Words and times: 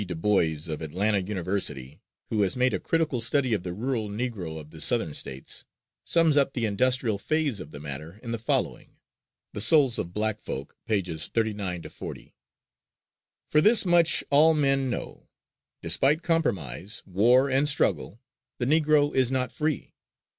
DuBois, 0.03 0.67
of 0.67 0.81
Atlanta 0.81 1.19
University, 1.19 2.01
who 2.31 2.41
has 2.41 2.55
made 2.57 2.73
a 2.73 2.79
critical 2.79 3.21
study 3.21 3.53
of 3.53 3.61
the 3.61 3.71
rural 3.71 4.09
Negro 4.09 4.59
of 4.59 4.71
the 4.71 4.81
Southern 4.81 5.13
States, 5.13 5.63
sums 6.03 6.35
up 6.35 6.53
the 6.53 6.65
industrial 6.65 7.19
phase 7.19 7.59
of 7.59 7.69
the 7.69 7.79
matter 7.79 8.19
in 8.23 8.31
the 8.31 8.39
following 8.39 8.95
("The 9.53 9.61
Souls 9.61 9.99
of 9.99 10.11
Black 10.11 10.39
Folk," 10.39 10.75
pp. 10.89 11.29
39 11.31 11.83
40): 11.83 12.33
"For 13.45 13.61
this 13.61 13.85
much 13.85 14.23
all 14.31 14.55
men 14.55 14.89
know: 14.89 15.29
Despite 15.83 16.23
compromise, 16.23 17.03
war 17.05 17.47
and 17.51 17.69
struggle, 17.69 18.19
the 18.57 18.65
Negro 18.65 19.13
is 19.15 19.29
not 19.29 19.51
free. 19.51 19.93